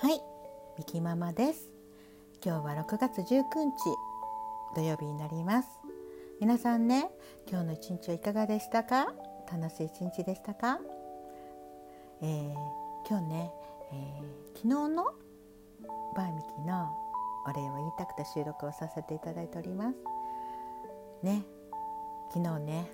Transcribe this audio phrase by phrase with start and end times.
[0.00, 0.22] はい、
[0.78, 1.68] ミキママです。
[2.44, 3.42] 今日は6月19日
[4.76, 5.68] 土曜日になります。
[6.40, 7.10] 皆さんね、
[7.50, 9.12] 今日の一日はいかがでしたか？
[9.50, 10.78] 楽しい一日でしたか？
[12.22, 12.54] えー
[13.08, 13.52] 今日ね、
[13.90, 15.04] えー昨日の
[16.14, 16.96] バーミキの
[17.44, 19.96] お礼を言いたくて収録をさせていただいております。
[21.24, 21.42] ね、
[22.32, 22.88] 昨日ね、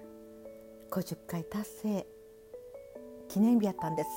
[0.91, 2.07] 50回達成
[3.29, 4.09] 記念日やったんです。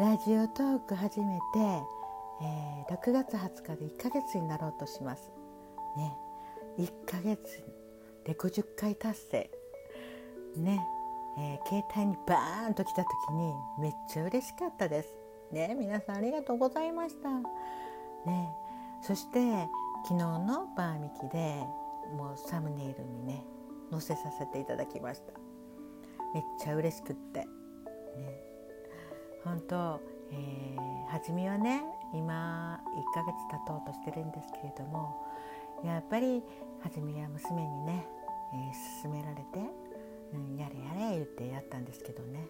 [0.00, 1.58] ラジオトーク始めて、
[2.40, 5.30] えー6月20日で1ヶ月になろうとします。
[5.94, 6.16] ね、
[6.78, 7.62] 1ヶ月
[8.24, 9.50] で50回達成。
[10.56, 10.82] ね、
[11.36, 15.14] えー携帯にバーンと来た時にめっちゃ嬉しかったです。
[15.52, 17.28] ね、皆さんありがとうございました。
[18.24, 18.48] ね、
[19.02, 19.68] そして
[20.04, 21.62] 昨日のバーミキで
[22.16, 23.44] もうサムネイルにね
[23.90, 25.34] 載せさせていただきました。
[26.32, 27.40] めっちゃ嬉しくって。
[28.16, 28.49] ね、
[29.44, 30.00] 本当、
[30.32, 31.82] えー、初めはね
[32.14, 35.26] 今1ヶ月経とうとしてるんですけれども
[35.84, 36.42] やっぱり
[36.82, 38.06] 初めは娘にね、
[38.52, 39.42] えー勧められて、
[40.34, 42.46] うん、やれやれ言ってやったんですけどね。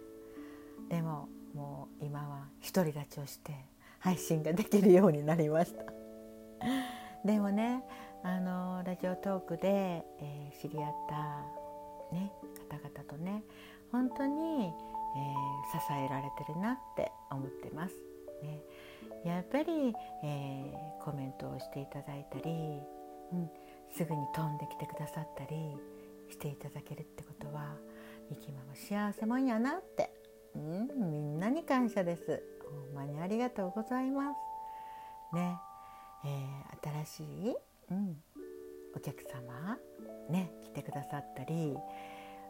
[0.88, 3.52] でももう今は独り立ちをして
[3.98, 5.84] 配信ができるようになりました。
[7.25, 7.84] でもね
[8.22, 12.32] あのラジオトークで、えー知り合った、ね、
[12.69, 13.42] 方々とね
[13.92, 14.72] 本当に、
[15.16, 17.94] えー支えられてるなって思ってます。
[18.42, 18.61] ね、
[19.25, 19.94] やっぱり、
[20.25, 22.50] えーコメントをしていただいたり、
[23.33, 23.50] うん、
[23.97, 25.78] すぐに飛んできてくださったり
[26.28, 27.75] していただけるってことは
[28.31, 30.12] ミキマも幸せもんやなって、
[30.55, 32.42] うん、みんなに感謝です。
[32.62, 34.33] ほんまにありがとうございま
[35.33, 35.36] す。
[35.36, 35.56] ね、
[36.25, 37.56] えー新しい、
[37.91, 38.22] うん、
[38.97, 39.78] お客様
[40.28, 41.77] ね来てくださったり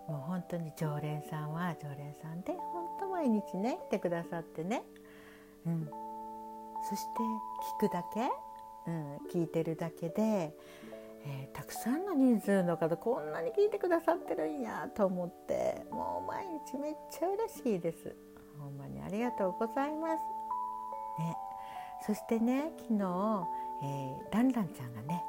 [0.09, 4.83] もう本当に常連さんは常連さんで本当毎日ね来てくださってね、
[5.67, 5.89] うん、
[6.89, 7.09] そして
[7.83, 8.29] 聞くだけ、
[8.87, 18.17] うん、聞いてるだけで、えーたくさんの人数の方こんなに聞いてくださってるんやと思ってもう毎日めっちゃ嬉しいです。
[18.59, 20.19] ほんまにありがとうございます。
[21.19, 21.37] ね。
[22.07, 23.47] そしてね昨日、
[23.83, 25.23] えーランランちゃんがね、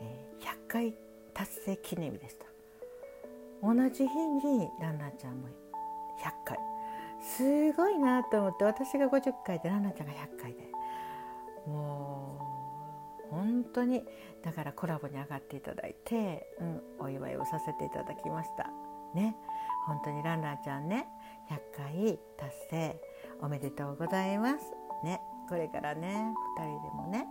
[0.00, 0.94] えー100回
[1.34, 2.47] 達成記念日でした。
[3.62, 6.58] 同じ日にランランちゃんも100回。
[7.20, 10.68] すごいなと思って私が50回でランランちゃんが100回で。
[11.66, 12.38] も
[13.30, 14.04] う本当に
[14.42, 18.70] だからコラボに上がっていただいて、うん、お祝いをさせていただきました。
[19.14, 19.36] ね。
[19.86, 21.08] 本当にランランちゃんね
[21.50, 23.00] 100回達成
[23.40, 24.72] おめでとうございます。
[25.04, 25.20] ね。
[25.48, 27.26] これからね2人でもね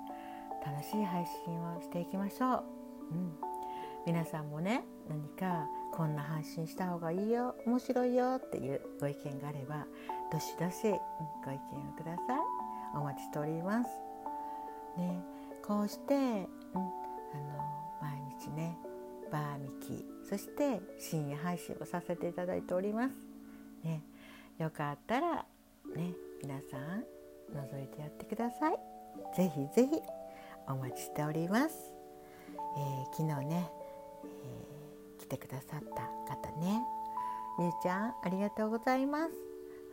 [0.66, 2.64] 楽しい配信をしていきましょう、
[3.12, 3.38] うん、
[4.06, 9.86] 皆さんもね何かこんな配信した方がいいよ面白いよっていうご意見があれば
[10.32, 10.76] どしどし
[11.44, 12.40] ご意見をください。
[12.96, 13.90] お待ちしております。
[14.98, 15.24] ね
[15.66, 16.48] こうして、うん、あの
[18.02, 18.78] 毎日ね
[19.32, 23.16] バーミキそして深夜配信をさせていただいております。
[23.84, 24.04] ね
[24.58, 25.46] よかったら
[25.96, 27.04] ね皆さん
[27.54, 28.78] 覗いてやってください。
[29.36, 30.02] ぜひぜひ
[30.68, 31.92] お待ちしております、
[32.78, 33.70] えー昨日ね、
[35.28, 35.80] てくださっ
[36.28, 36.82] た方ね。
[37.60, 39.34] みゆちゃんありがとうございます。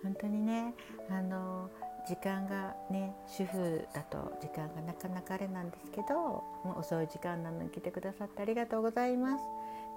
[0.02, 0.74] 本当にね
[1.10, 1.70] あの
[2.06, 9.44] 時間がね主婦だと時間がなかなかあれなんですけどもう遅い時間なのに来てくださってありがとうございます。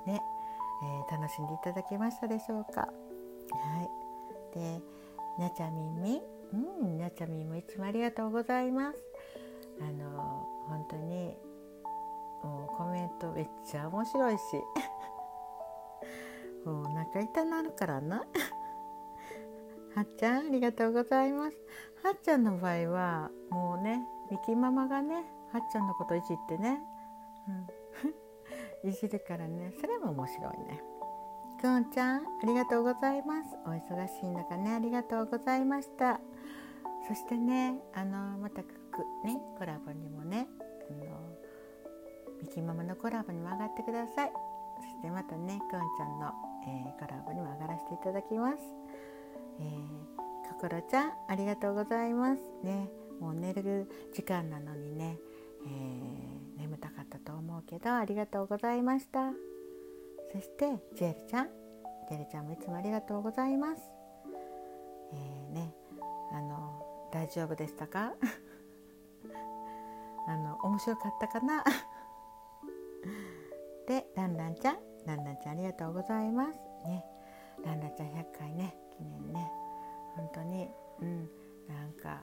[0.06, 0.22] ね、
[1.10, 2.82] えー楽しんでいただけましたでしょうか。
[2.82, 2.88] は
[4.54, 4.58] い。
[4.58, 4.82] で
[5.38, 6.22] なちゃみんみ。
[6.54, 8.98] うんなちゃみんもいつもありがとうございます。
[9.82, 11.36] あの本当に
[12.44, 14.42] もうコメントめっちゃ面白いし。
[16.68, 18.26] もうお腹痛なるからな。
[19.96, 21.58] はっちゃんありがとうございます。
[22.04, 25.24] はっちゃんの場合はもうねミキママがね
[25.54, 26.82] はっちゃんのこといじってね、
[28.84, 29.72] うん、 いじるからね。
[29.80, 30.84] それも面白いね。
[31.62, 33.58] くんちゃんありがとうございます。
[33.66, 36.20] お忙しい中ねありがとうございました。
[37.08, 38.68] そしてねあのまたく
[39.24, 40.50] ねコラボにもね
[40.92, 41.38] あの
[42.42, 44.34] ミキママのコラボにも上がってください。
[44.78, 46.32] そしてまたねくんちゃんの、
[46.68, 48.58] えコラボにも上がらせていただきます。
[49.60, 52.42] えー、こころちゃんありがとうございます。
[52.64, 52.90] ね。
[53.20, 55.18] もう寝る時間なのにね、
[55.66, 59.32] えー眠たかったと思うけどありがとうございました。
[60.34, 60.66] そして
[60.96, 61.50] ジェルちゃん。
[62.10, 63.82] ジェルちゃんもいつもありがとうございます。
[65.14, 65.74] えーね。
[66.34, 68.14] あの大丈夫でしたか？
[70.28, 71.64] あの面白かったかな？
[73.88, 74.78] でランランちゃん。
[75.08, 76.60] ランランちゃんありがとうございます。
[76.86, 77.04] ね。
[77.66, 78.76] ランランちゃん100回ね。
[78.98, 79.50] 記念ね。
[80.16, 80.68] 本当に。
[81.02, 81.30] うん。
[81.68, 82.22] なんか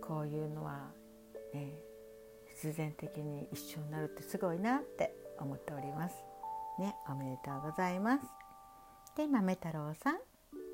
[0.00, 0.90] こういうのは、
[1.52, 1.74] ね、
[2.48, 6.16] 必然的に一緒になるってすごいなって思っております。
[6.78, 8.22] ね、おめでとうございます。
[9.16, 10.14] で、豆太郎さん、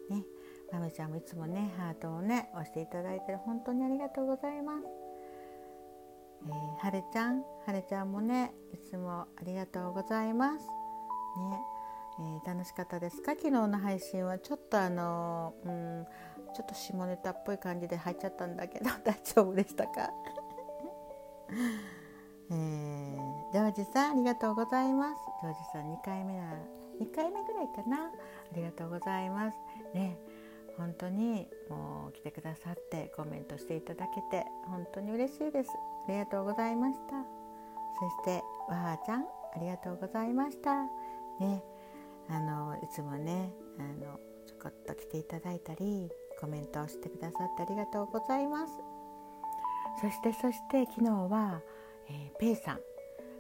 [0.09, 0.25] ね、
[0.73, 4.85] 豆ちゃんもいつもねハートをね押していただいて本当にありがとうございます。
[6.47, 10.76] えー、はるちゃん、はるちゃんもねいつもありがとうございます。
[11.39, 11.61] ね、
[12.19, 13.33] えー、楽しかったですか？
[13.33, 14.39] 昨日の配信は。
[14.39, 15.73] ちょっとあのー、う
[16.03, 16.07] ん
[16.55, 20.11] ちょっと下ネタっぽい感じで入っちゃったんだけど 大丈夫でしたか？
[22.51, 25.21] えー、ジョージさんありがとうございます。
[25.43, 26.55] ジョージさん2回目な
[27.01, 28.07] 2回目ぐらいかな？
[28.07, 28.11] あ
[28.55, 29.59] りがとうございます。
[29.95, 30.19] ね
[30.79, 35.71] 本当にもう来てくださってコメントしていただけて本当に嬉しいです。
[36.09, 37.17] ありがとうございました。
[37.99, 39.27] そしてわーちゃんあ
[39.59, 40.87] りがとうございました。
[41.41, 41.63] ね。
[42.29, 46.11] あのいつもねあのちょこっと来ていただいたり
[46.41, 48.73] コメントをしてくださってありがとうございます。
[50.01, 51.61] そしてそして昨日は、
[52.09, 52.81] えー、ペイさん。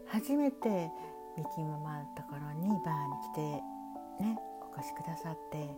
[0.06, 0.90] 初めて
[1.37, 3.40] ミキママのところにバーに来て
[4.22, 4.38] ね
[4.72, 5.69] お越しくださって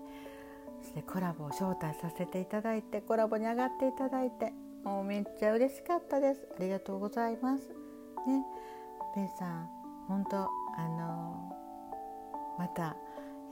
[0.82, 4.52] そしてコラボを招待させていただいてコラボに上がっていただいて
[4.84, 6.46] もうめっちゃ嬉しかったです。
[6.56, 7.68] ありがとうございます。
[7.68, 8.44] ね。
[9.14, 9.68] ペイさん
[10.06, 10.48] 本当あ
[10.88, 11.52] の、
[12.58, 12.96] また、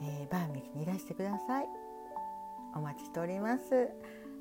[0.01, 1.65] えー、バーミキにいらしてください。
[2.75, 3.89] お待ちしております。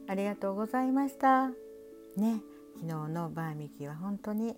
[0.08, 1.48] ありがとうございました。
[2.16, 2.40] ね
[2.76, 4.56] 昨日のバーミキは本当に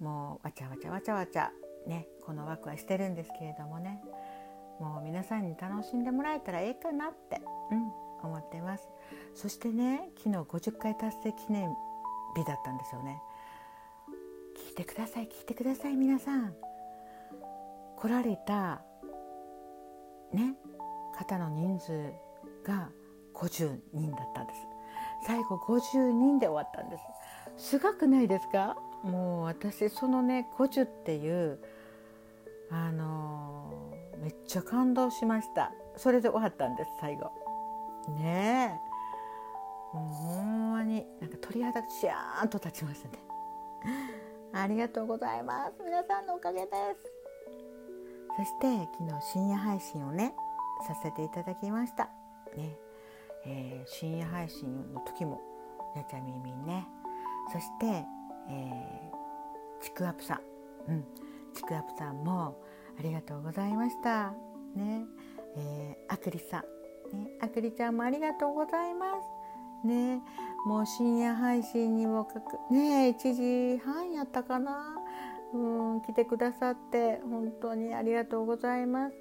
[0.00, 1.50] もうわちゃわちゃわちゃわちゃ
[1.86, 4.02] ねこの枠はしてるんですけれどもね。
[4.80, 7.40] もう皆さんに楽しんでもらえたらええかなって、
[7.72, 7.90] うん、
[8.22, 8.88] 思ってます。
[9.34, 11.70] そしてね昨日50回達成記念
[12.36, 13.20] 日だったんですよね。
[14.68, 16.54] 聞いてください聞いてください皆さん。
[17.96, 18.82] 来られた
[20.32, 20.54] ね
[21.16, 22.12] 方の人数
[22.64, 22.90] が
[23.34, 24.60] 50人だったんです。
[25.26, 26.96] 最後50人で終わったんで
[27.56, 27.70] す。
[27.70, 28.76] すごくないですか？
[29.02, 31.58] もう私そのね50っていう
[32.70, 35.72] あのー、めっちゃ感動しました。
[35.96, 37.30] それで終わったんです最後。
[38.08, 38.78] ね
[39.94, 39.96] え。
[39.96, 43.18] もうほんまになんか鳥肌シャーンと立ちましたね。
[44.52, 45.82] ありがとうございます。
[45.84, 47.17] 皆さんのおかげです。
[48.38, 50.32] そして昨日深夜配信をね
[50.86, 52.04] させていただきました。
[52.56, 52.76] ね。
[53.44, 55.40] えー、深夜配信の時も
[55.96, 56.86] やちゃみみんね。
[57.52, 58.04] そして、
[58.48, 60.40] えー、ちくわぷさ
[60.86, 61.04] ん、うん、
[61.52, 62.62] ちくわぷさんも
[62.96, 64.30] ありがとうございました。
[64.76, 65.04] ね。
[65.56, 66.62] えー、あくりさ
[67.12, 69.14] ん、ね、あくりちゃんもありがとうございま
[69.82, 69.86] す。
[69.88, 70.22] ね。
[70.64, 74.94] もう深夜配信にもかくね1時半やったかな。
[75.54, 75.58] う
[75.96, 79.16] ん来てくださって本当にありがとうございます。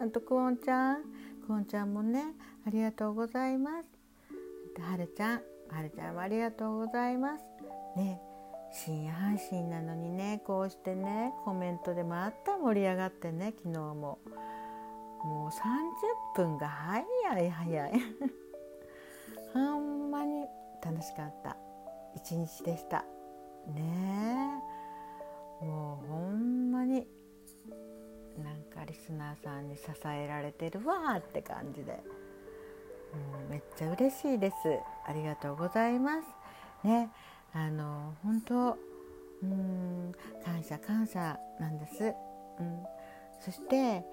[0.00, 1.02] あとくおんちゃん。
[1.46, 2.22] くおんちゃんもね
[2.66, 3.88] ありがとうございます。
[4.80, 5.42] はるちゃん。
[5.70, 7.44] はるちゃんもありがとうございます。
[7.96, 8.20] ね
[8.72, 14.18] 深夜配信なのにねこうしてねコメントでまた盛り上がってね昨日も。
[15.24, 15.52] もう30
[16.34, 17.92] 分が早い早い。
[19.54, 20.46] ほんまに
[20.82, 21.56] 楽しかった。
[22.14, 23.04] 一日でした。
[23.68, 24.61] ね。
[25.62, 27.06] もうほんまに
[28.42, 31.92] なんかリスナーさんに支えられてるわって感じで。
[33.12, 34.56] もうめっちゃ嬉しいです。
[35.06, 36.86] ありがとうございます。
[36.86, 37.10] ね。
[37.52, 38.78] あの本当
[39.42, 40.12] うん
[40.44, 42.82] 感謝感謝なんです、うん、
[43.40, 44.04] そして、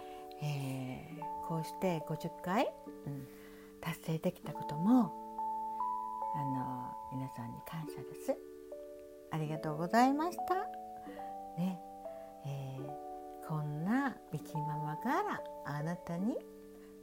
[0.41, 2.67] えー、こうして50回、
[3.05, 3.27] うん、
[3.79, 5.13] 達成できたことも
[6.35, 6.43] あ
[7.13, 8.37] の皆さんに感謝です。
[9.31, 10.88] ありがとうございました。
[11.59, 11.79] ね。
[12.45, 16.37] えー、こんなミキママからあなたに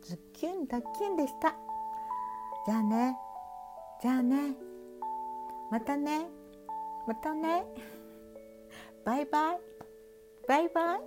[0.03, 1.55] ズッキュンダッキュンでした。
[2.67, 3.17] じゃあね。
[4.01, 4.55] じゃあね。
[5.71, 6.27] またね。
[7.07, 7.65] またね。
[9.05, 9.61] バイバイ。
[10.49, 11.01] バイバイ。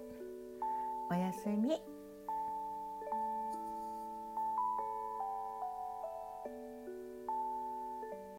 [1.12, 1.89] おやすみ。